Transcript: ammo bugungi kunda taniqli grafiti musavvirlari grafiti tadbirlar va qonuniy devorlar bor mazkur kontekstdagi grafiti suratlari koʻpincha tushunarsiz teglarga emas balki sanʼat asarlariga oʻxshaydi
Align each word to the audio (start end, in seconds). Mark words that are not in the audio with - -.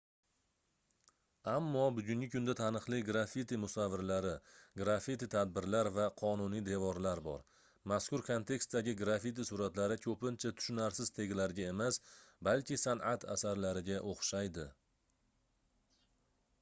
ammo 1.55 1.81
bugungi 1.97 2.27
kunda 2.35 2.53
taniqli 2.59 2.97
grafiti 3.09 3.59
musavvirlari 3.65 4.31
grafiti 4.81 5.27
tadbirlar 5.33 5.89
va 5.99 6.07
qonuniy 6.23 6.63
devorlar 6.69 7.21
bor 7.29 7.43
mazkur 7.93 8.25
kontekstdagi 8.31 8.95
grafiti 9.03 9.45
suratlari 9.51 9.99
koʻpincha 10.09 10.53
tushunarsiz 10.61 11.13
teglarga 11.21 11.69
emas 11.75 12.01
balki 12.49 12.79
sanʼat 12.87 13.29
asarlariga 13.37 14.01
oʻxshaydi 14.17 14.67